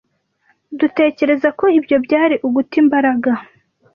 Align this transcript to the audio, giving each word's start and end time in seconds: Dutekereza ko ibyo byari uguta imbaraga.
Dutekereza 0.79 1.47
ko 1.59 1.65
ibyo 1.77 1.97
byari 2.05 2.35
uguta 2.47 2.75
imbaraga. 2.83 3.31